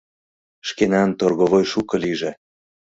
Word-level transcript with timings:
Шкенан 0.67 1.09
торговой 1.19 1.65
шуко 1.71 1.95
лийже... 2.03 2.31